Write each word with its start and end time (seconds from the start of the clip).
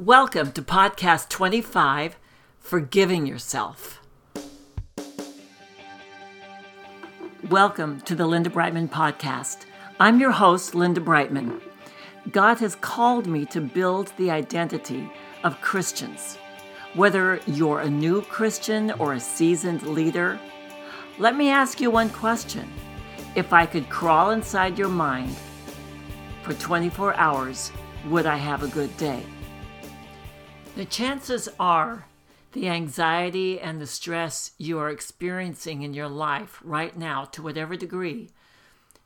Welcome 0.00 0.52
to 0.52 0.62
podcast 0.62 1.28
25 1.28 2.16
Forgiving 2.58 3.26
Yourself. 3.26 4.00
Welcome 7.50 8.00
to 8.06 8.14
the 8.14 8.26
Linda 8.26 8.48
Brightman 8.48 8.88
podcast. 8.88 9.66
I'm 10.00 10.18
your 10.18 10.30
host, 10.30 10.74
Linda 10.74 11.02
Brightman. 11.02 11.60
God 12.32 12.60
has 12.60 12.76
called 12.76 13.26
me 13.26 13.44
to 13.44 13.60
build 13.60 14.14
the 14.16 14.30
identity 14.30 15.06
of 15.44 15.60
Christians. 15.60 16.38
Whether 16.94 17.38
you're 17.46 17.80
a 17.80 17.90
new 17.90 18.22
Christian 18.22 18.92
or 18.92 19.12
a 19.12 19.20
seasoned 19.20 19.82
leader, 19.82 20.40
let 21.18 21.36
me 21.36 21.50
ask 21.50 21.78
you 21.78 21.90
one 21.90 22.08
question. 22.08 22.66
If 23.34 23.52
I 23.52 23.66
could 23.66 23.90
crawl 23.90 24.30
inside 24.30 24.78
your 24.78 24.88
mind 24.88 25.36
for 26.42 26.54
24 26.54 27.16
hours, 27.16 27.70
would 28.06 28.24
I 28.24 28.36
have 28.36 28.62
a 28.62 28.68
good 28.68 28.96
day? 28.96 29.22
The 30.76 30.84
chances 30.86 31.48
are 31.58 32.06
the 32.52 32.68
anxiety 32.68 33.60
and 33.60 33.80
the 33.80 33.86
stress 33.86 34.52
you 34.56 34.78
are 34.78 34.88
experiencing 34.88 35.82
in 35.82 35.94
your 35.94 36.08
life 36.08 36.60
right 36.64 36.96
now, 36.96 37.24
to 37.26 37.42
whatever 37.42 37.76
degree, 37.76 38.30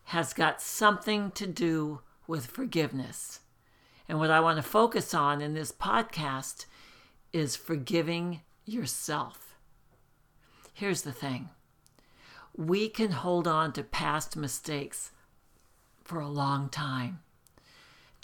has 0.04 0.32
got 0.32 0.60
something 0.60 1.30
to 1.32 1.46
do 1.46 2.00
with 2.26 2.46
forgiveness. 2.46 3.40
And 4.08 4.18
what 4.18 4.30
I 4.30 4.40
want 4.40 4.56
to 4.58 4.62
focus 4.62 5.14
on 5.14 5.40
in 5.40 5.54
this 5.54 5.72
podcast 5.72 6.66
is 7.32 7.56
forgiving 7.56 8.42
yourself. 8.64 9.56
Here's 10.74 11.02
the 11.02 11.12
thing 11.12 11.48
we 12.56 12.88
can 12.88 13.10
hold 13.10 13.48
on 13.48 13.72
to 13.72 13.82
past 13.82 14.36
mistakes 14.36 15.10
for 16.04 16.20
a 16.20 16.28
long 16.28 16.68
time. 16.68 17.23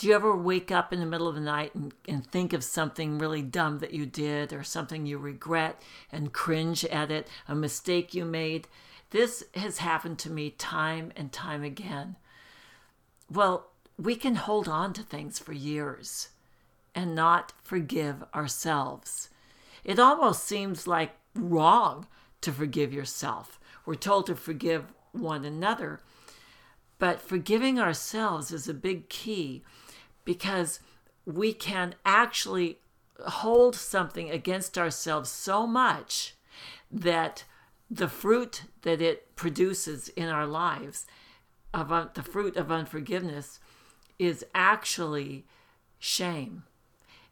Do 0.01 0.09
you 0.09 0.15
ever 0.15 0.35
wake 0.35 0.71
up 0.71 0.95
in 0.95 1.01
the 1.01 1.05
middle 1.05 1.29
of 1.29 1.35
the 1.35 1.43
night 1.43 1.75
and, 1.75 1.93
and 2.09 2.27
think 2.27 2.55
of 2.55 2.65
something 2.65 3.19
really 3.19 3.43
dumb 3.43 3.81
that 3.81 3.93
you 3.93 4.07
did 4.07 4.51
or 4.51 4.63
something 4.63 5.05
you 5.05 5.19
regret 5.19 5.83
and 6.11 6.33
cringe 6.33 6.87
at 6.87 7.11
it, 7.11 7.29
a 7.47 7.55
mistake 7.55 8.15
you 8.15 8.24
made? 8.24 8.66
This 9.11 9.45
has 9.55 9.77
happened 9.77 10.19
to 10.21 10.30
me 10.30 10.52
time 10.52 11.13
and 11.16 11.30
time 11.30 11.63
again. 11.63 12.16
Well, 13.30 13.73
we 13.99 14.16
can 14.16 14.37
hold 14.37 14.69
on 14.69 14.95
to 14.95 15.02
things 15.02 15.39
for 15.39 15.52
years 15.52 16.30
and 16.95 17.15
not 17.15 17.52
forgive 17.63 18.24
ourselves. 18.35 19.29
It 19.85 19.99
almost 19.99 20.45
seems 20.45 20.87
like 20.87 21.11
wrong 21.35 22.07
to 22.41 22.52
forgive 22.52 22.91
yourself. 22.91 23.61
We're 23.85 23.96
told 23.96 24.24
to 24.29 24.35
forgive 24.35 24.95
one 25.13 25.45
another, 25.45 26.01
but 26.99 27.21
forgiving 27.21 27.79
ourselves 27.79 28.51
is 28.51 28.67
a 28.67 28.73
big 28.73 29.11
key 29.11 29.63
because 30.24 30.80
we 31.24 31.52
can 31.52 31.95
actually 32.04 32.79
hold 33.26 33.74
something 33.74 34.30
against 34.30 34.79
ourselves 34.79 35.30
so 35.30 35.66
much 35.66 36.35
that 36.90 37.45
the 37.90 38.09
fruit 38.09 38.65
that 38.82 39.01
it 39.01 39.35
produces 39.37 40.09
in 40.10 40.29
our 40.29 40.46
lives 40.46 41.07
of 41.74 41.93
un- 41.93 42.10
the 42.15 42.23
fruit 42.23 42.57
of 42.57 42.71
unforgiveness 42.71 43.60
is 44.18 44.45
actually 44.54 45.45
shame. 45.99 46.65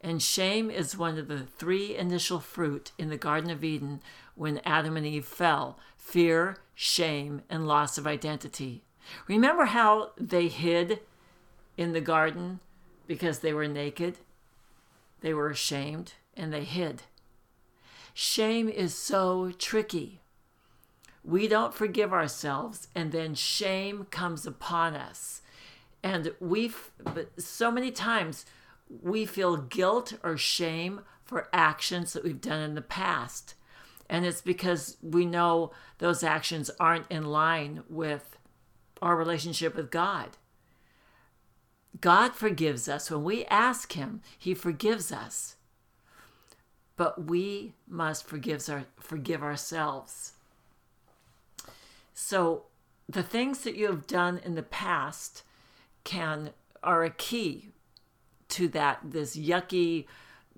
And 0.00 0.22
shame 0.22 0.70
is 0.70 0.96
one 0.96 1.18
of 1.18 1.28
the 1.28 1.40
three 1.40 1.96
initial 1.96 2.38
fruit 2.38 2.92
in 2.98 3.08
the 3.08 3.16
garden 3.16 3.50
of 3.50 3.64
eden 3.64 4.00
when 4.34 4.60
adam 4.64 4.96
and 4.96 5.06
eve 5.06 5.24
fell 5.24 5.78
fear 5.96 6.58
shame 6.74 7.42
and 7.50 7.66
loss 7.66 7.98
of 7.98 8.06
identity. 8.06 8.84
Remember 9.26 9.66
how 9.66 10.12
they 10.16 10.48
hid 10.48 11.00
in 11.76 11.92
the 11.92 12.00
garden 12.00 12.60
because 13.08 13.40
they 13.40 13.52
were 13.52 13.66
naked, 13.66 14.18
they 15.20 15.34
were 15.34 15.50
ashamed, 15.50 16.12
and 16.36 16.52
they 16.52 16.62
hid. 16.62 17.02
Shame 18.14 18.68
is 18.68 18.94
so 18.94 19.50
tricky. 19.58 20.20
We 21.24 21.48
don't 21.48 21.74
forgive 21.74 22.12
ourselves, 22.12 22.86
and 22.94 23.10
then 23.10 23.34
shame 23.34 24.06
comes 24.10 24.46
upon 24.46 24.94
us. 24.94 25.42
And 26.02 26.32
we, 26.38 26.70
but 27.02 27.40
so 27.42 27.72
many 27.72 27.90
times, 27.90 28.46
we 29.02 29.26
feel 29.26 29.56
guilt 29.56 30.14
or 30.22 30.36
shame 30.36 31.00
for 31.24 31.48
actions 31.52 32.12
that 32.12 32.24
we've 32.24 32.40
done 32.40 32.60
in 32.60 32.74
the 32.74 32.82
past. 32.82 33.54
And 34.08 34.24
it's 34.24 34.40
because 34.40 34.96
we 35.02 35.26
know 35.26 35.72
those 35.98 36.22
actions 36.22 36.70
aren't 36.78 37.10
in 37.10 37.24
line 37.24 37.82
with 37.88 38.38
our 39.02 39.16
relationship 39.16 39.74
with 39.76 39.90
God. 39.90 40.30
God 42.00 42.34
forgives 42.34 42.88
us. 42.88 43.10
When 43.10 43.24
we 43.24 43.44
ask 43.46 43.92
Him, 43.92 44.20
He 44.38 44.54
forgives 44.54 45.10
us. 45.12 45.56
But 46.96 47.26
we 47.26 47.74
must 47.86 48.26
forgive, 48.26 48.68
our, 48.68 48.84
forgive 48.98 49.42
ourselves. 49.42 50.32
So 52.12 52.64
the 53.08 53.22
things 53.22 53.60
that 53.60 53.76
you 53.76 53.86
have 53.86 54.06
done 54.06 54.40
in 54.44 54.54
the 54.54 54.62
past 54.62 55.42
can 56.04 56.50
are 56.82 57.04
a 57.04 57.10
key 57.10 57.70
to 58.48 58.68
that 58.68 59.00
this 59.04 59.36
yucky 59.36 60.06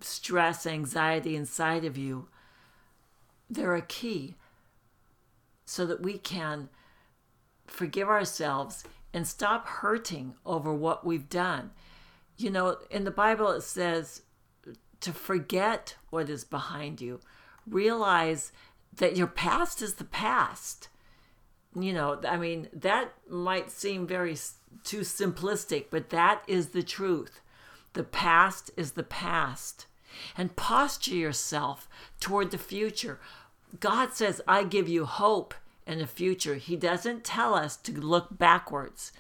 stress 0.01 0.67
anxiety 0.67 1.37
inside 1.37 1.85
of 1.85 1.99
you 1.99 2.29
they're 3.49 3.75
a 3.75 3.83
key 3.83 4.37
so 5.65 5.85
that 5.85 6.03
we 6.03 6.19
can 6.19 6.69
forgive 7.67 8.09
ourselves 8.09 8.85
and 9.13 9.27
stop 9.27 9.67
hurting 9.67 10.35
over 10.47 10.73
what 10.73 11.05
we've 11.05 11.29
done. 11.29 11.71
You 12.37 12.51
know, 12.51 12.79
in 12.91 13.05
the 13.05 13.11
Bible 13.11 13.51
it 13.51 13.63
says 13.63 14.23
to 15.01 15.13
forget 15.13 15.97
what 16.11 16.29
is 16.29 16.45
behind 16.45 17.01
you, 17.01 17.21
realize 17.67 18.53
that 18.97 19.17
your 19.17 19.27
past 19.27 19.83
is 19.83 19.95
the 19.95 20.05
past. 20.05 20.89
You 21.79 21.93
know, 21.93 22.21
I 22.29 22.37
mean, 22.37 22.69
that 22.73 23.13
might 23.29 23.71
seem 23.71 24.07
very 24.07 24.37
too 24.85 25.01
simplistic, 25.01 25.87
but 25.91 26.11
that 26.11 26.43
is 26.47 26.69
the 26.69 26.83
truth. 26.83 27.41
The 27.93 28.03
past 28.05 28.71
is 28.77 28.93
the 28.93 29.03
past. 29.03 29.87
And 30.37 30.57
posture 30.57 31.15
yourself 31.15 31.89
toward 32.19 32.51
the 32.51 32.59
future. 32.59 33.21
God 33.79 34.13
says, 34.13 34.41
I 34.49 34.65
give 34.65 34.89
you 34.89 35.05
hope 35.05 35.55
in 35.87 35.99
the 35.99 36.07
future. 36.07 36.57
He 36.57 36.77
doesn't 36.77 37.25
tell 37.25 37.55
us 37.55 37.77
to 37.79 37.93
look 37.93 38.39
backwards. 38.39 39.13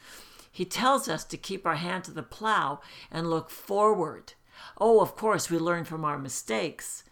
He 0.50 0.64
tells 0.64 1.08
us 1.08 1.24
to 1.24 1.36
keep 1.36 1.66
our 1.66 1.76
hand 1.76 2.04
to 2.04 2.10
the 2.10 2.22
plow 2.22 2.80
and 3.10 3.30
look 3.30 3.50
forward. 3.50 4.34
Oh, 4.78 5.00
of 5.00 5.16
course, 5.16 5.50
we 5.50 5.58
learn 5.58 5.84
from 5.84 6.04
our 6.04 6.18
mistakes, 6.18 7.04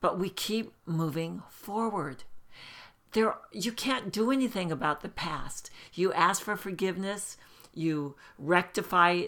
but 0.00 0.18
we 0.18 0.28
keep 0.28 0.72
moving 0.86 1.42
forward. 1.50 2.24
There, 3.12 3.34
you 3.50 3.72
can't 3.72 4.12
do 4.12 4.30
anything 4.30 4.70
about 4.70 5.00
the 5.00 5.08
past. 5.08 5.70
You 5.94 6.12
ask 6.12 6.42
for 6.42 6.56
forgiveness, 6.56 7.36
you 7.74 8.14
rectify 8.38 9.22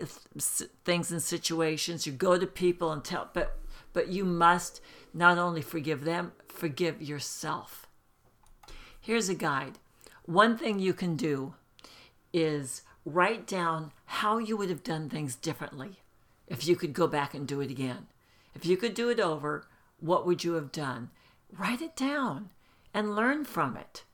things 0.85 1.11
and 1.11 1.23
situations, 1.23 2.07
you 2.07 2.13
go 2.13 2.39
to 2.39 2.47
people 2.47 2.93
and 2.93 3.05
tell, 3.05 3.31
but 3.33 3.59
but 3.93 4.09
you 4.09 4.25
must 4.25 4.81
not 5.13 5.39
only 5.39 5.63
forgive 5.63 6.05
them, 6.05 6.33
forgive 6.49 7.03
yourself. 7.03 7.82
Here's 9.03 9.29
a 9.29 9.35
guide. 9.35 9.81
One 10.27 10.57
thing 10.57 10.79
you 10.79 10.95
can 10.95 11.17
do 11.17 11.55
is 12.33 12.83
write 13.05 13.49
down 13.49 13.91
how 14.05 14.39
you 14.39 14.57
would 14.57 14.71
have 14.71 14.85
done 14.85 15.11
things 15.11 15.35
differently 15.35 15.99
if 16.47 16.69
you 16.69 16.77
could 16.77 16.93
go 16.93 17.09
back 17.09 17.35
and 17.35 17.45
do 17.45 17.61
it 17.61 17.69
again. 17.69 18.07
If 18.55 18.65
you 18.65 18.77
could 18.77 18.95
do 18.95 19.09
it 19.09 19.19
over, 19.19 19.67
what 19.99 20.25
would 20.25 20.45
you 20.45 20.53
have 20.53 20.71
done? 20.71 21.11
Write 21.59 21.83
it 21.83 21.97
down 21.97 22.51
and 22.95 23.17
learn 23.17 23.45
from 23.45 23.77
it. 23.77 24.05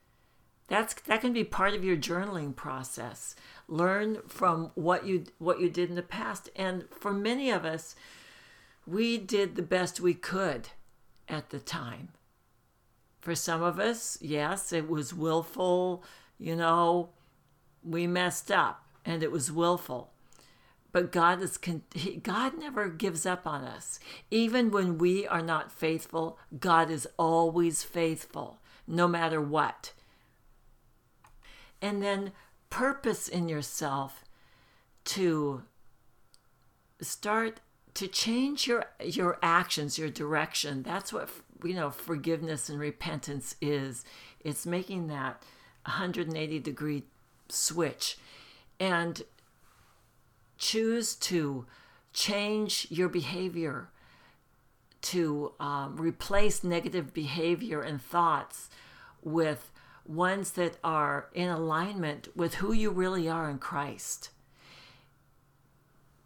That's 0.68 0.94
that 0.94 1.20
can 1.20 1.34
be 1.34 1.44
part 1.44 1.74
of 1.74 1.84
your 1.84 1.96
journaling 1.98 2.56
process. 2.56 3.36
Learn 3.68 4.22
from 4.26 4.70
what 4.74 5.06
you 5.06 5.24
what 5.36 5.60
you 5.60 5.68
did 5.68 5.90
in 5.90 5.96
the 5.96 6.02
past 6.02 6.48
and 6.56 6.86
for 6.90 7.12
many 7.12 7.50
of 7.50 7.66
us 7.66 7.94
we 8.86 9.18
did 9.18 9.54
the 9.54 9.62
best 9.62 10.00
we 10.00 10.14
could 10.14 10.70
at 11.28 11.50
the 11.50 11.58
time. 11.58 12.08
For 13.20 13.34
some 13.34 13.62
of 13.62 13.78
us, 13.78 14.18
yes, 14.20 14.72
it 14.72 14.88
was 14.88 15.12
willful, 15.12 16.04
you 16.38 16.54
know, 16.54 17.10
we 17.82 18.06
messed 18.06 18.50
up 18.50 18.84
and 19.04 19.22
it 19.22 19.32
was 19.32 19.50
willful. 19.50 20.10
But 20.92 21.12
God 21.12 21.42
is 21.42 21.58
God 22.22 22.58
never 22.58 22.88
gives 22.88 23.26
up 23.26 23.46
on 23.46 23.64
us. 23.64 24.00
Even 24.30 24.70
when 24.70 24.98
we 24.98 25.26
are 25.26 25.42
not 25.42 25.70
faithful, 25.70 26.38
God 26.58 26.90
is 26.90 27.06
always 27.18 27.82
faithful, 27.82 28.58
no 28.86 29.06
matter 29.06 29.40
what. 29.40 29.92
And 31.82 32.02
then 32.02 32.32
purpose 32.70 33.28
in 33.28 33.48
yourself 33.48 34.24
to 35.04 35.62
start 37.00 37.60
to 37.94 38.08
change 38.08 38.66
your 38.66 38.86
your 39.02 39.38
actions, 39.42 39.98
your 39.98 40.10
direction. 40.10 40.82
That's 40.82 41.12
what 41.12 41.28
you 41.64 41.74
know 41.74 41.90
forgiveness 41.90 42.68
and 42.68 42.78
repentance 42.78 43.54
is 43.60 44.04
it's 44.40 44.66
making 44.66 45.08
that 45.08 45.42
180 45.84 46.58
degree 46.60 47.04
switch 47.48 48.18
and 48.78 49.22
choose 50.56 51.14
to 51.14 51.66
change 52.12 52.86
your 52.90 53.08
behavior 53.08 53.88
to 55.00 55.52
um, 55.60 55.96
replace 55.96 56.64
negative 56.64 57.14
behavior 57.14 57.80
and 57.80 58.02
thoughts 58.02 58.68
with 59.22 59.70
ones 60.04 60.52
that 60.52 60.76
are 60.82 61.28
in 61.34 61.48
alignment 61.48 62.34
with 62.36 62.54
who 62.54 62.72
you 62.72 62.90
really 62.90 63.28
are 63.28 63.48
in 63.48 63.58
Christ. 63.58 64.30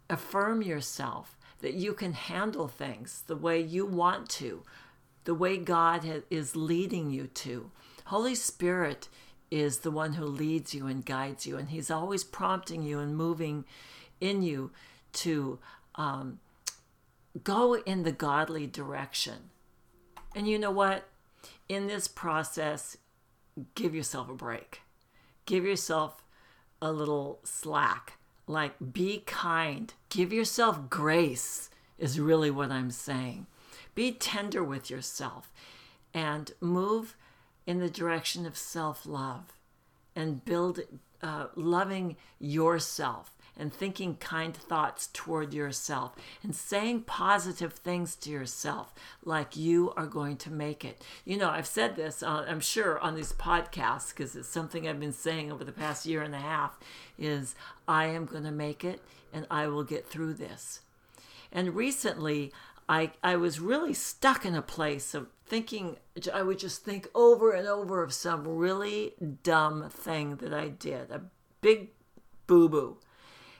Affirm 0.09 0.61
yourself 0.61 1.37
that 1.59 1.73
you 1.73 1.93
can 1.93 2.13
handle 2.13 2.67
things 2.67 3.23
the 3.27 3.35
way 3.35 3.59
you 3.61 3.85
want 3.85 4.29
to, 4.29 4.63
the 5.25 5.35
way 5.35 5.57
God 5.57 6.23
is 6.29 6.55
leading 6.55 7.11
you 7.11 7.27
to. 7.27 7.71
Holy 8.05 8.35
Spirit 8.35 9.07
is 9.49 9.79
the 9.79 9.91
one 9.91 10.13
who 10.13 10.25
leads 10.25 10.73
you 10.73 10.87
and 10.87 11.05
guides 11.05 11.45
you, 11.45 11.57
and 11.57 11.69
He's 11.69 11.91
always 11.91 12.23
prompting 12.23 12.83
you 12.83 12.99
and 12.99 13.15
moving 13.15 13.65
in 14.19 14.41
you 14.41 14.71
to 15.13 15.59
um, 15.95 16.39
go 17.43 17.75
in 17.75 18.03
the 18.03 18.11
godly 18.11 18.67
direction. 18.67 19.49
And 20.35 20.47
you 20.47 20.57
know 20.57 20.71
what? 20.71 21.07
In 21.69 21.87
this 21.87 22.07
process, 22.07 22.97
give 23.75 23.93
yourself 23.93 24.29
a 24.29 24.33
break. 24.33 24.81
Give 25.45 25.65
yourself 25.65 26.23
a 26.81 26.91
little 26.91 27.39
slack. 27.43 28.13
Like, 28.47 28.73
be 28.91 29.19
kind. 29.25 29.93
Give 30.09 30.33
yourself 30.33 30.89
grace, 30.89 31.69
is 31.97 32.19
really 32.19 32.51
what 32.51 32.71
I'm 32.71 32.91
saying. 32.91 33.47
Be 33.95 34.11
tender 34.11 34.63
with 34.63 34.89
yourself 34.89 35.51
and 36.13 36.51
move 36.59 37.15
in 37.65 37.79
the 37.79 37.89
direction 37.89 38.45
of 38.45 38.57
self 38.57 39.05
love 39.05 39.53
and 40.15 40.43
build 40.43 40.79
uh, 41.21 41.47
loving 41.55 42.17
yourself 42.39 43.31
and 43.57 43.71
thinking 43.71 44.15
kind 44.15 44.55
thoughts 44.55 45.09
toward 45.13 45.53
yourself 45.53 46.15
and 46.41 46.55
saying 46.55 47.01
positive 47.01 47.73
things 47.73 48.15
to 48.15 48.29
yourself 48.29 48.93
like 49.23 49.55
you 49.55 49.93
are 49.95 50.07
going 50.07 50.37
to 50.37 50.51
make 50.51 50.83
it. 50.83 51.03
You 51.23 51.37
know, 51.37 51.49
I've 51.49 51.67
said 51.67 51.95
this, 51.95 52.23
uh, 52.23 52.45
I'm 52.47 52.59
sure, 52.59 52.99
on 52.99 53.15
these 53.15 53.33
podcasts 53.33 54.09
because 54.09 54.35
it's 54.35 54.49
something 54.49 54.87
I've 54.87 54.99
been 54.99 55.13
saying 55.13 55.51
over 55.51 55.63
the 55.63 55.71
past 55.71 56.05
year 56.05 56.23
and 56.23 56.33
a 56.33 56.39
half 56.39 56.79
is 57.17 57.55
I 57.87 58.07
am 58.07 58.25
going 58.25 58.43
to 58.43 58.51
make 58.51 58.83
it 58.83 59.01
and 59.31 59.45
I 59.51 59.67
will 59.67 59.83
get 59.83 60.07
through 60.07 60.33
this. 60.33 60.81
And 61.51 61.75
recently, 61.75 62.51
I, 62.87 63.11
I 63.23 63.35
was 63.35 63.59
really 63.59 63.93
stuck 63.93 64.45
in 64.45 64.55
a 64.55 64.61
place 64.61 65.13
of 65.13 65.27
thinking, 65.45 65.97
I 66.33 66.41
would 66.41 66.59
just 66.59 66.83
think 66.83 67.07
over 67.13 67.51
and 67.51 67.67
over 67.67 68.03
of 68.03 68.13
some 68.13 68.47
really 68.47 69.13
dumb 69.43 69.89
thing 69.89 70.37
that 70.37 70.53
I 70.53 70.69
did, 70.69 71.11
a 71.11 71.21
big 71.61 71.89
boo 72.47 72.69
boo. 72.69 72.97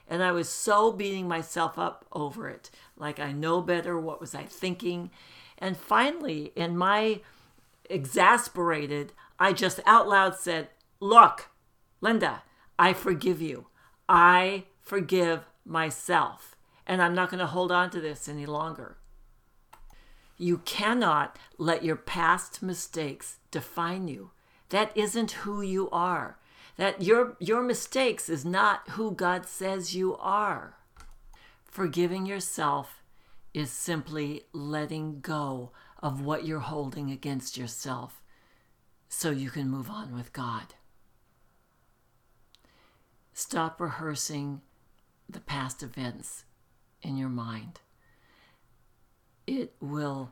And 0.07 0.21
I 0.21 0.31
was 0.31 0.49
so 0.49 0.91
beating 0.91 1.27
myself 1.27 1.79
up 1.79 2.05
over 2.11 2.49
it. 2.49 2.69
Like, 2.97 3.19
I 3.19 3.31
know 3.31 3.61
better. 3.61 3.97
What 3.97 4.19
was 4.19 4.35
I 4.35 4.43
thinking? 4.43 5.11
And 5.57 5.77
finally, 5.77 6.51
in 6.55 6.77
my 6.77 7.21
exasperated, 7.89 9.13
I 9.39 9.53
just 9.53 9.79
out 9.85 10.07
loud 10.07 10.35
said, 10.35 10.69
Look, 10.99 11.49
Linda, 12.01 12.43
I 12.77 12.93
forgive 12.93 13.41
you. 13.41 13.67
I 14.09 14.65
forgive 14.81 15.45
myself. 15.65 16.55
And 16.85 17.01
I'm 17.01 17.15
not 17.15 17.29
going 17.29 17.39
to 17.39 17.47
hold 17.47 17.71
on 17.71 17.89
to 17.91 18.01
this 18.01 18.27
any 18.27 18.45
longer. 18.45 18.97
You 20.37 20.59
cannot 20.59 21.37
let 21.57 21.83
your 21.83 21.95
past 21.95 22.61
mistakes 22.61 23.37
define 23.51 24.07
you. 24.07 24.31
That 24.69 24.95
isn't 24.95 25.31
who 25.31 25.61
you 25.61 25.89
are. 25.91 26.37
That 26.77 27.01
your, 27.01 27.37
your 27.39 27.61
mistakes 27.61 28.29
is 28.29 28.43
not 28.43 28.89
who 28.89 29.11
God 29.11 29.45
says 29.45 29.95
you 29.95 30.15
are. 30.17 30.75
Forgiving 31.65 32.25
yourself 32.25 33.03
is 33.53 33.71
simply 33.71 34.43
letting 34.53 35.19
go 35.19 35.71
of 36.01 36.25
what 36.25 36.45
you're 36.45 36.59
holding 36.59 37.11
against 37.11 37.57
yourself 37.57 38.21
so 39.07 39.29
you 39.29 39.49
can 39.49 39.69
move 39.69 39.89
on 39.89 40.13
with 40.13 40.33
God. 40.33 40.73
Stop 43.33 43.79
rehearsing 43.79 44.61
the 45.29 45.39
past 45.39 45.83
events 45.83 46.45
in 47.01 47.17
your 47.17 47.29
mind. 47.29 47.79
It 49.45 49.73
will 49.79 50.31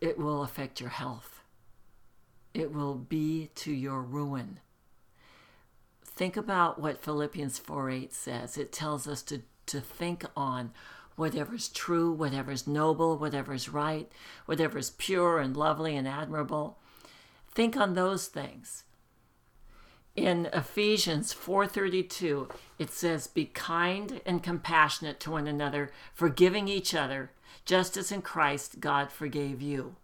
it 0.00 0.18
will 0.18 0.42
affect 0.42 0.80
your 0.80 0.90
health. 0.90 1.42
It 2.54 2.72
will 2.72 2.94
be 2.94 3.50
to 3.56 3.72
your 3.72 4.00
ruin. 4.02 4.60
Think 6.04 6.36
about 6.36 6.80
what 6.80 7.02
Philippians 7.02 7.58
4 7.58 7.90
8 7.90 8.12
says. 8.14 8.58
It 8.58 8.72
tells 8.72 9.06
us 9.06 9.22
to, 9.24 9.42
to 9.66 9.80
think 9.80 10.24
on 10.36 10.72
whatever's 11.16 11.68
true, 11.68 12.12
whatever's 12.12 12.66
noble, 12.66 13.16
whatever's 13.18 13.68
right, 13.68 14.10
whatever's 14.46 14.90
pure 14.90 15.38
and 15.38 15.56
lovely 15.56 15.96
and 15.96 16.08
admirable. 16.08 16.78
Think 17.50 17.76
on 17.76 17.94
those 17.94 18.26
things. 18.26 18.84
In 20.18 20.46
Ephesians 20.46 21.32
4:32, 21.32 22.50
it 22.76 22.90
says, 22.90 23.28
"Be 23.28 23.46
kind 23.46 24.20
and 24.26 24.42
compassionate 24.42 25.20
to 25.20 25.30
one 25.30 25.46
another, 25.46 25.92
forgiving 26.12 26.66
each 26.66 26.92
other, 26.92 27.30
just 27.64 27.96
as 27.96 28.10
in 28.10 28.22
Christ 28.22 28.80
God 28.80 29.12
forgave 29.12 29.62
you." 29.62 29.94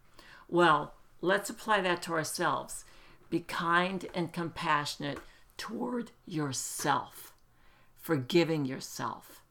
Well, 0.49 0.95
let's 1.21 1.51
apply 1.51 1.81
that 1.81 2.01
to 2.03 2.13
ourselves. 2.13 2.85
Be 3.29 3.41
kind 3.41 4.09
and 4.15 4.33
compassionate 4.33 5.19
toward 5.57 6.13
yourself, 6.27 7.33
forgiving 7.99 8.65
yourself, 8.65 9.43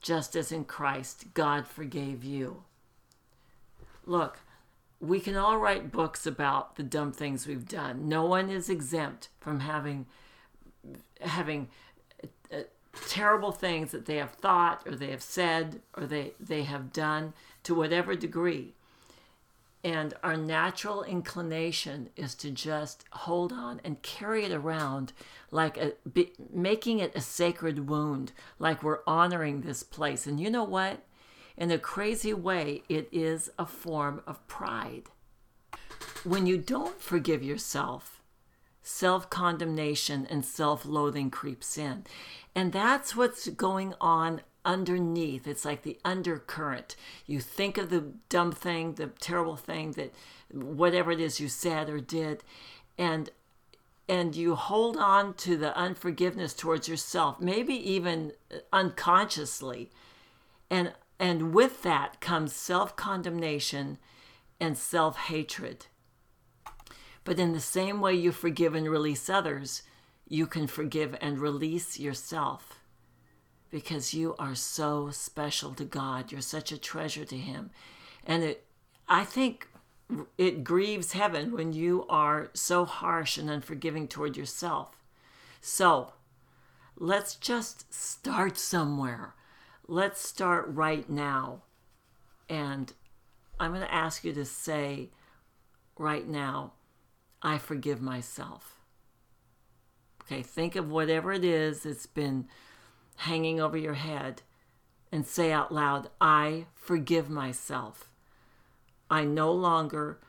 just 0.00 0.34
as 0.34 0.50
in 0.50 0.64
Christ 0.64 1.32
God 1.34 1.68
forgave 1.68 2.24
you. 2.24 2.64
Look, 4.04 4.40
we 5.00 5.18
can 5.18 5.36
all 5.36 5.58
write 5.58 5.90
books 5.90 6.26
about 6.26 6.76
the 6.76 6.82
dumb 6.82 7.12
things 7.12 7.46
we've 7.46 7.68
done. 7.68 8.08
No 8.08 8.24
one 8.24 8.50
is 8.50 8.68
exempt 8.68 9.28
from 9.40 9.60
having 9.60 10.06
having 11.20 11.68
uh, 12.52 12.58
terrible 13.08 13.52
things 13.52 13.92
that 13.92 14.06
they 14.06 14.16
have 14.16 14.32
thought 14.32 14.82
or 14.86 14.94
they 14.94 15.10
have 15.10 15.22
said 15.22 15.80
or 15.96 16.06
they, 16.06 16.32
they 16.40 16.62
have 16.62 16.92
done 16.92 17.32
to 17.62 17.74
whatever 17.74 18.14
degree. 18.14 18.74
And 19.82 20.12
our 20.22 20.36
natural 20.36 21.02
inclination 21.02 22.10
is 22.14 22.34
to 22.36 22.50
just 22.50 23.04
hold 23.12 23.52
on 23.52 23.80
and 23.82 24.02
carry 24.02 24.44
it 24.44 24.52
around 24.52 25.12
like 25.50 25.78
a, 25.78 25.92
be, 26.12 26.32
making 26.52 26.98
it 26.98 27.12
a 27.14 27.20
sacred 27.20 27.88
wound, 27.88 28.32
like 28.58 28.82
we're 28.82 29.00
honoring 29.06 29.62
this 29.62 29.82
place. 29.82 30.26
And 30.26 30.38
you 30.38 30.50
know 30.50 30.64
what? 30.64 31.02
In 31.60 31.70
a 31.70 31.78
crazy 31.78 32.32
way, 32.32 32.82
it 32.88 33.06
is 33.12 33.50
a 33.58 33.66
form 33.66 34.22
of 34.26 34.44
pride. 34.48 35.04
When 36.24 36.46
you 36.46 36.56
don't 36.56 36.98
forgive 36.98 37.42
yourself, 37.42 38.22
self 38.82 39.28
condemnation 39.28 40.26
and 40.30 40.42
self 40.42 40.86
loathing 40.86 41.30
creeps 41.30 41.76
in. 41.76 42.04
And 42.54 42.72
that's 42.72 43.14
what's 43.14 43.46
going 43.50 43.92
on 44.00 44.40
underneath. 44.64 45.46
It's 45.46 45.66
like 45.66 45.82
the 45.82 45.98
undercurrent. 46.02 46.96
You 47.26 47.40
think 47.40 47.76
of 47.76 47.90
the 47.90 48.06
dumb 48.30 48.52
thing, 48.52 48.94
the 48.94 49.08
terrible 49.08 49.56
thing 49.56 49.92
that 49.92 50.14
whatever 50.50 51.12
it 51.12 51.20
is 51.20 51.40
you 51.40 51.48
said 51.48 51.90
or 51.90 52.00
did, 52.00 52.42
and 52.96 53.28
and 54.08 54.34
you 54.34 54.54
hold 54.54 54.96
on 54.96 55.34
to 55.34 55.58
the 55.58 55.76
unforgiveness 55.76 56.54
towards 56.54 56.88
yourself, 56.88 57.38
maybe 57.38 57.74
even 57.74 58.32
unconsciously. 58.72 59.90
And 60.70 60.94
and 61.20 61.52
with 61.52 61.82
that 61.82 62.18
comes 62.20 62.54
self-condemnation 62.54 63.98
and 64.58 64.76
self-hatred. 64.76 65.86
But 67.24 67.38
in 67.38 67.52
the 67.52 67.60
same 67.60 68.00
way 68.00 68.14
you 68.14 68.32
forgive 68.32 68.74
and 68.74 68.88
release 68.88 69.28
others, 69.28 69.82
you 70.26 70.46
can 70.46 70.66
forgive 70.66 71.14
and 71.20 71.38
release 71.38 71.98
yourself 72.00 72.80
because 73.68 74.14
you 74.14 74.34
are 74.38 74.54
so 74.54 75.10
special 75.10 75.74
to 75.74 75.84
God. 75.84 76.32
You're 76.32 76.40
such 76.40 76.72
a 76.72 76.78
treasure 76.78 77.26
to 77.26 77.36
Him. 77.36 77.70
And 78.26 78.42
it, 78.42 78.64
I 79.06 79.24
think 79.24 79.68
it 80.38 80.64
grieves 80.64 81.12
heaven 81.12 81.52
when 81.52 81.74
you 81.74 82.06
are 82.08 82.48
so 82.54 82.86
harsh 82.86 83.36
and 83.36 83.50
unforgiving 83.50 84.08
toward 84.08 84.38
yourself. 84.38 84.96
So 85.60 86.14
let's 86.96 87.34
just 87.34 87.92
start 87.92 88.56
somewhere. 88.56 89.34
Let's 89.90 90.24
start 90.24 90.66
right 90.68 91.10
now. 91.10 91.62
And 92.48 92.92
I'm 93.58 93.72
going 93.72 93.82
to 93.82 93.92
ask 93.92 94.22
you 94.22 94.32
to 94.34 94.44
say 94.44 95.10
right 95.98 96.28
now, 96.28 96.74
I 97.42 97.58
forgive 97.58 98.00
myself. 98.00 98.78
Okay, 100.22 100.44
think 100.44 100.76
of 100.76 100.88
whatever 100.88 101.32
it 101.32 101.44
is 101.44 101.82
that's 101.82 102.06
been 102.06 102.46
hanging 103.16 103.60
over 103.60 103.76
your 103.76 103.94
head 103.94 104.42
and 105.10 105.26
say 105.26 105.50
out 105.50 105.72
loud, 105.74 106.08
I 106.20 106.66
forgive 106.76 107.28
myself. 107.28 108.12
I 109.10 109.24
no 109.24 109.50
longer 109.50 110.20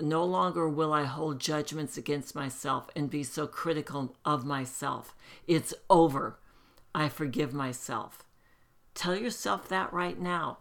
no 0.00 0.24
longer 0.24 0.66
will 0.66 0.94
I 0.94 1.04
hold 1.04 1.40
judgments 1.40 1.98
against 1.98 2.34
myself 2.34 2.88
and 2.96 3.10
be 3.10 3.22
so 3.22 3.46
critical 3.46 4.16
of 4.24 4.46
myself. 4.46 5.14
It's 5.46 5.74
over. 5.90 6.38
I 6.94 7.10
forgive 7.10 7.52
myself. 7.52 8.23
Tell 8.94 9.16
yourself 9.16 9.68
that 9.68 9.92
right 9.92 10.18
now. 10.18 10.58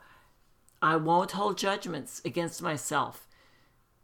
I 0.82 0.96
won't 0.98 1.32
hold 1.32 1.58
judgments 1.58 2.22
against 2.26 2.62
myself 2.62 3.28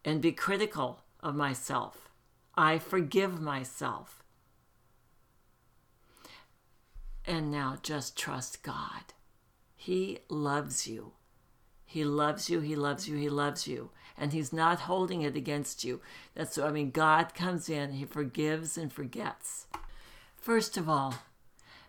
and 0.05 0.21
be 0.21 0.31
critical 0.31 1.01
of 1.21 1.36
myself. 1.36 2.09
I 2.55 2.79
forgive 2.79 3.41
myself. 3.41 4.24
And 7.25 7.51
now 7.51 7.77
just 7.81 8.17
trust 8.17 8.63
God. 8.63 9.13
He 9.75 10.19
loves 10.29 10.88
you. 10.88 11.13
He 11.86 12.03
loves 12.03 12.50
you, 12.50 12.59
he 12.59 12.75
loves 12.75 13.09
you, 13.09 13.17
he 13.17 13.29
loves 13.29 13.67
you. 13.67 13.89
And 14.17 14.31
he's 14.31 14.53
not 14.53 14.81
holding 14.81 15.21
it 15.21 15.36
against 15.36 15.83
you. 15.83 16.01
That's 16.36 16.55
so 16.55 16.67
I 16.67 16.71
mean, 16.71 16.91
God 16.91 17.33
comes 17.33 17.67
in, 17.67 17.93
he 17.93 18.05
forgives 18.05 18.77
and 18.77 18.93
forgets. 18.93 19.65
First 20.36 20.77
of 20.77 20.88
all, 20.88 21.15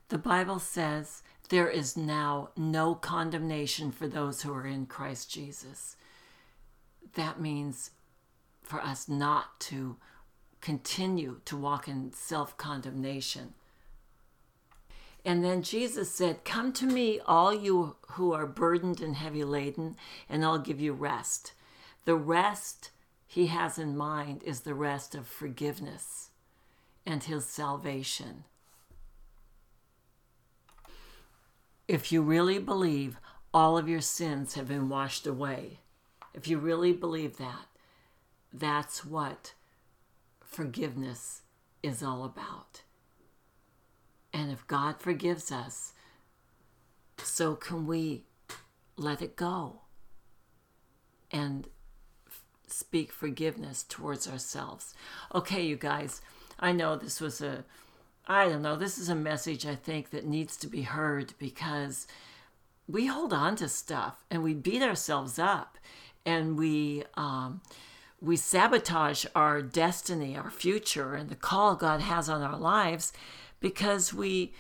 the 0.09 0.18
Bible 0.18 0.59
says 0.59 1.23
there 1.50 1.69
is 1.69 1.97
now 1.97 2.50
no 2.57 2.95
condemnation 2.95 3.90
for 3.90 4.07
those 4.07 4.42
who 4.42 4.52
are 4.54 4.66
in 4.66 4.87
Christ 4.87 5.30
Jesus. 5.30 5.97
That 7.14 7.40
means 7.40 7.90
for 8.62 8.80
us 8.80 9.09
not 9.09 9.59
to 9.61 9.97
continue 10.61 11.40
to 11.47 11.57
walk 11.57 11.88
in 11.88 12.12
self 12.12 12.57
condemnation. 12.57 13.54
And 15.25 15.45
then 15.45 15.62
Jesus 15.62 16.11
said, 16.11 16.45
Come 16.45 16.73
to 16.75 16.87
me, 16.87 17.19
all 17.26 17.52
you 17.52 17.97
who 18.12 18.33
are 18.33 18.47
burdened 18.47 19.00
and 19.00 19.16
heavy 19.16 19.42
laden, 19.42 19.97
and 20.28 20.45
I'll 20.45 20.59
give 20.59 20.80
you 20.80 20.92
rest. 20.92 21.52
The 22.04 22.14
rest 22.14 22.90
he 23.26 23.49
has 23.49 23.76
in 23.76 23.97
mind 23.97 24.45
is 24.45 24.61
the 24.61 24.75
rest 24.75 25.16
of 25.16 25.26
forgiveness 25.26 26.30
and 27.04 27.25
his 27.25 27.45
salvation. 27.45 28.45
If 31.90 32.12
you 32.12 32.23
really 32.23 32.61
believe 32.61 33.18
all 33.52 33.76
of 33.76 33.88
your 33.88 34.00
sins 34.00 34.54
have 34.54 34.68
been 34.68 34.88
washed 34.88 35.26
away, 35.26 35.80
if 36.32 36.47
you 36.47 36.56
really 36.56 36.92
believe 36.92 37.37
that, 37.38 37.66
that's 38.52 39.04
what 39.04 39.54
forgiveness 40.40 41.42
is 41.82 42.00
all 42.00 42.23
about. 42.23 42.82
And 44.32 44.52
if 44.52 44.64
God 44.68 45.00
forgives 45.00 45.50
us, 45.50 45.92
so 47.18 47.56
can 47.56 47.88
we 47.88 48.23
let 48.97 49.20
it 49.20 49.35
go 49.35 49.80
and 51.32 51.66
speak 52.68 53.11
forgiveness 53.11 53.82
towards 53.82 54.28
ourselves. 54.28 54.94
Okay, 55.35 55.62
you 55.66 55.75
guys, 55.75 56.20
I 56.61 56.70
know 56.70 56.94
this 56.94 57.20
was 57.20 57.40
a, 57.40 57.64
I 58.26 58.48
don't 58.48 58.62
know, 58.62 58.76
this 58.76 58.98
is 58.98 59.08
a 59.08 59.14
message 59.14 59.66
I 59.66 59.74
think 59.74 60.10
that 60.10 60.26
needs 60.26 60.56
to 60.58 60.66
be 60.66 60.82
heard 60.82 61.34
because 61.38 62.06
we 62.86 63.06
hold 63.06 63.32
on 63.32 63.56
to 63.56 63.68
stuff 63.68 64.24
and 64.30 64.42
we 64.42 64.54
beat 64.54 64.82
ourselves 64.82 65.38
up 65.38 65.78
and 66.24 66.58
we, 66.58 67.04
um, 67.14 67.60
we 68.20 68.36
sabotage 68.36 69.24
our 69.34 69.62
destiny, 69.62 70.36
our 70.36 70.50
future, 70.50 71.14
and 71.14 71.30
the 71.30 71.34
call 71.34 71.74
God 71.74 72.00
has 72.00 72.28
on 72.28 72.42
our 72.42 72.58
lives 72.58 73.12
because 73.60 74.12
we 74.12 74.52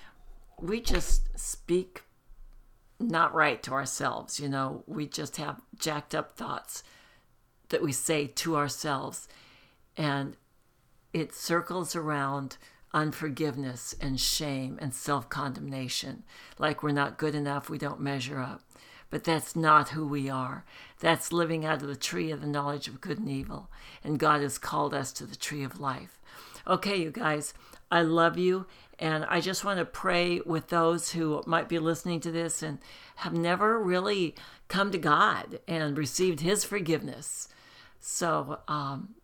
we 0.60 0.80
just 0.80 1.28
speak 1.38 2.02
not 2.98 3.34
right 3.34 3.62
to 3.62 3.72
ourselves 3.72 4.38
you 4.38 4.48
know? 4.48 4.84
We 4.86 5.06
just 5.06 5.36
have 5.38 5.60
jacked 5.78 6.14
up 6.14 6.36
thoughts 6.36 6.82
that 7.70 7.82
we 7.82 7.92
say 7.92 8.26
to 8.26 8.56
ourselves 8.56 9.28
and 9.96 10.36
it 11.12 11.34
circles 11.34 11.96
around 11.96 12.56
unforgiveness 12.92 13.94
and 14.00 14.20
shame 14.20 14.78
and 14.80 14.94
self-condemnation. 14.94 16.22
Like 16.58 16.82
we're 16.82 16.92
not 16.92 17.18
good 17.18 17.34
enough 17.34 17.68
we 17.68 17.78
don't 17.78 18.00
measure 18.00 18.40
up. 18.40 18.62
But 19.10 19.24
that's 19.24 19.56
not 19.56 19.88
who 19.88 20.06
we 20.06 20.30
are. 20.30 20.64
That's 21.00 21.32
living 21.32 21.64
out 21.64 21.82
of 21.82 21.88
the 21.88 21.96
tree 21.96 22.30
of 22.30 22.40
the 22.40 22.46
knowledge 22.46 22.86
of 22.86 23.00
good 23.00 23.18
and 23.18 23.28
evil. 23.28 23.68
And 24.04 24.18
god 24.18 24.40
has 24.42 24.58
called 24.58 24.94
us 24.94 25.12
to 25.14 25.26
the 25.26 25.36
tree 25.36 25.64
of 25.64 25.80
life. 25.80 26.20
Okay 26.66 26.96
you 26.96 27.10
guys 27.10 27.54
i 27.92 28.02
love 28.02 28.38
you 28.38 28.66
and 29.00 29.24
I 29.24 29.40
just 29.40 29.64
want 29.64 29.78
to 29.78 29.86
pray 29.86 30.40
with 30.44 30.68
those 30.68 31.12
who 31.12 31.42
might 31.46 31.70
be 31.70 31.78
listening 31.78 32.20
to 32.20 32.30
this 32.30 32.62
and 32.62 32.78
have 33.16 33.32
never 33.32 33.80
really 33.80 34.34
come 34.68 34.92
to 34.92 34.98
God 34.98 35.58
and 35.66 35.96
received 35.96 36.40
His 36.40 36.64
forgiveness. 36.64 37.48
So 37.98 38.60
um, 38.68 39.14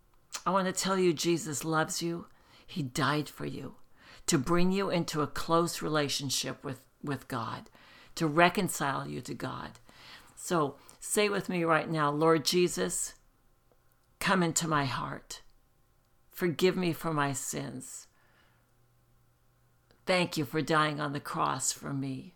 I 0.47 0.49
want 0.49 0.65
to 0.65 0.73
tell 0.73 0.97
you 0.97 1.13
Jesus 1.13 1.63
loves 1.63 2.01
you. 2.01 2.25
He 2.67 2.83
died 2.83 3.27
for 3.27 3.45
you 3.45 3.75
to 4.27 4.37
bring 4.37 4.71
you 4.71 4.89
into 4.89 5.21
a 5.21 5.27
close 5.27 5.81
relationship 5.81 6.63
with, 6.63 6.81
with 7.01 7.27
God, 7.27 7.69
to 8.15 8.27
reconcile 8.27 9.07
you 9.07 9.21
to 9.21 9.33
God. 9.33 9.79
So 10.35 10.75
say 10.99 11.29
with 11.29 11.49
me 11.49 11.63
right 11.63 11.89
now, 11.89 12.11
Lord 12.11 12.45
Jesus, 12.45 13.13
come 14.19 14.43
into 14.43 14.67
my 14.67 14.85
heart. 14.85 15.41
Forgive 16.29 16.75
me 16.75 16.93
for 16.93 17.13
my 17.13 17.33
sins. 17.33 18.07
Thank 20.05 20.37
you 20.37 20.45
for 20.45 20.61
dying 20.61 20.99
on 20.99 21.13
the 21.13 21.19
cross 21.19 21.71
for 21.71 21.93
me. 21.93 22.35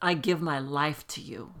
I 0.00 0.14
give 0.14 0.40
my 0.40 0.58
life 0.58 1.06
to 1.08 1.20
you. 1.20 1.54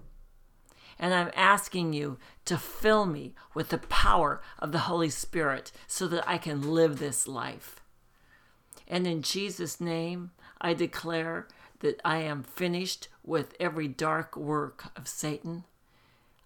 And 1.02 1.12
I'm 1.12 1.32
asking 1.34 1.94
you 1.94 2.18
to 2.44 2.56
fill 2.56 3.06
me 3.06 3.34
with 3.54 3.70
the 3.70 3.78
power 3.78 4.40
of 4.60 4.70
the 4.70 4.86
Holy 4.86 5.10
Spirit 5.10 5.72
so 5.88 6.06
that 6.06 6.22
I 6.28 6.38
can 6.38 6.72
live 6.72 7.00
this 7.00 7.26
life. 7.26 7.80
And 8.86 9.04
in 9.04 9.20
Jesus' 9.22 9.80
name, 9.80 10.30
I 10.60 10.74
declare 10.74 11.48
that 11.80 12.00
I 12.04 12.18
am 12.18 12.44
finished 12.44 13.08
with 13.24 13.56
every 13.58 13.88
dark 13.88 14.36
work 14.36 14.96
of 14.96 15.08
Satan. 15.08 15.64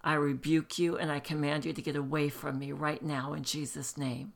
I 0.02 0.14
rebuke 0.14 0.78
you 0.78 0.96
and 0.96 1.12
I 1.12 1.20
command 1.20 1.66
you 1.66 1.74
to 1.74 1.82
get 1.82 1.94
away 1.94 2.30
from 2.30 2.58
me 2.58 2.72
right 2.72 3.02
now 3.02 3.34
in 3.34 3.42
Jesus' 3.42 3.98
name. 3.98 4.32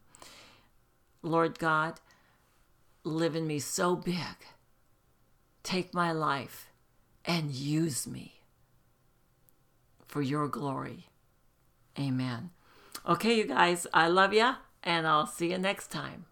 Lord 1.23 1.59
God, 1.59 1.99
live 3.05 3.35
in 3.35 3.47
me 3.47 3.59
so 3.59 3.97
big. 3.97 4.37
Take 5.63 5.95
my 5.95 6.13
life 6.13 6.69
and 7.25 7.53
use 7.53 8.07
me 8.07 8.40
for 10.11 10.21
your 10.21 10.49
glory. 10.49 11.07
Amen. 11.99 12.51
Okay, 13.09 13.39
you 13.39 13.45
guys, 13.45 13.87
I 13.95 14.09
love 14.09 14.35
you, 14.35 14.55
and 14.83 15.07
I'll 15.07 15.27
see 15.27 15.53
you 15.53 15.59
next 15.59 15.93
time. 15.93 16.25